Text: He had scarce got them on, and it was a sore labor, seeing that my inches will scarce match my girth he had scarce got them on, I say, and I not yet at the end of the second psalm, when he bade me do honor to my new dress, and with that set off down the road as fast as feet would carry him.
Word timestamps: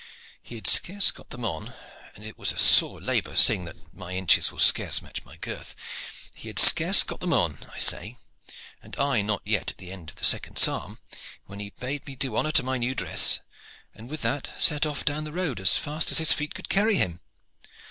He 0.41 0.55
had 0.55 0.65
scarce 0.65 1.11
got 1.11 1.29
them 1.29 1.45
on, 1.45 1.75
and 2.15 2.23
it 2.25 2.35
was 2.35 2.51
a 2.51 2.57
sore 2.57 2.99
labor, 2.99 3.35
seeing 3.35 3.65
that 3.65 3.93
my 3.93 4.13
inches 4.13 4.51
will 4.51 4.57
scarce 4.57 4.99
match 4.99 5.23
my 5.25 5.37
girth 5.37 5.75
he 6.33 6.47
had 6.47 6.57
scarce 6.57 7.03
got 7.03 7.19
them 7.19 7.33
on, 7.33 7.63
I 7.71 7.77
say, 7.77 8.17
and 8.81 8.97
I 8.97 9.21
not 9.21 9.43
yet 9.45 9.69
at 9.69 9.77
the 9.77 9.91
end 9.91 10.09
of 10.09 10.15
the 10.15 10.25
second 10.25 10.57
psalm, 10.57 10.97
when 11.45 11.59
he 11.59 11.69
bade 11.79 12.07
me 12.07 12.15
do 12.15 12.35
honor 12.35 12.51
to 12.53 12.63
my 12.63 12.79
new 12.79 12.95
dress, 12.95 13.41
and 13.93 14.09
with 14.09 14.23
that 14.23 14.49
set 14.57 14.87
off 14.87 15.05
down 15.05 15.23
the 15.23 15.31
road 15.31 15.59
as 15.59 15.77
fast 15.77 16.11
as 16.11 16.33
feet 16.33 16.57
would 16.57 16.67
carry 16.67 16.95
him. 16.95 17.21